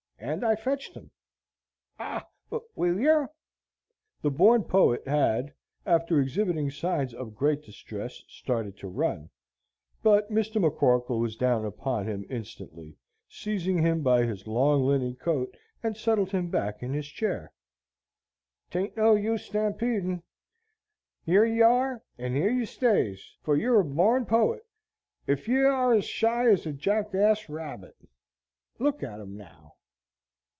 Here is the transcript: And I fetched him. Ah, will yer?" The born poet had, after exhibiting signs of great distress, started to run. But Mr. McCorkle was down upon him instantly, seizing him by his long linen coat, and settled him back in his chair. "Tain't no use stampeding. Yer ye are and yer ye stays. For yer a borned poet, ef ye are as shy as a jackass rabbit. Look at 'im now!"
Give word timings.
And 0.23 0.43
I 0.45 0.55
fetched 0.55 0.93
him. 0.93 1.09
Ah, 1.97 2.27
will 2.75 2.99
yer?" 2.99 3.27
The 4.21 4.29
born 4.29 4.63
poet 4.65 5.05
had, 5.07 5.55
after 5.83 6.19
exhibiting 6.19 6.69
signs 6.69 7.15
of 7.15 7.33
great 7.35 7.63
distress, 7.63 8.21
started 8.27 8.77
to 8.77 8.87
run. 8.87 9.31
But 10.03 10.29
Mr. 10.31 10.63
McCorkle 10.63 11.19
was 11.19 11.35
down 11.35 11.65
upon 11.65 12.05
him 12.05 12.27
instantly, 12.29 12.97
seizing 13.27 13.79
him 13.79 14.03
by 14.03 14.23
his 14.23 14.45
long 14.45 14.83
linen 14.85 15.15
coat, 15.15 15.57
and 15.81 15.97
settled 15.97 16.29
him 16.33 16.51
back 16.51 16.83
in 16.83 16.93
his 16.93 17.07
chair. 17.07 17.51
"Tain't 18.69 18.95
no 18.95 19.15
use 19.15 19.45
stampeding. 19.45 20.21
Yer 21.25 21.45
ye 21.45 21.61
are 21.61 22.03
and 22.19 22.35
yer 22.37 22.49
ye 22.51 22.65
stays. 22.65 23.25
For 23.41 23.57
yer 23.57 23.79
a 23.79 23.83
borned 23.83 24.27
poet, 24.27 24.61
ef 25.27 25.47
ye 25.47 25.61
are 25.63 25.95
as 25.95 26.05
shy 26.05 26.47
as 26.47 26.67
a 26.67 26.73
jackass 26.73 27.49
rabbit. 27.49 27.95
Look 28.77 29.01
at 29.01 29.19
'im 29.19 29.35
now!" 29.35 29.69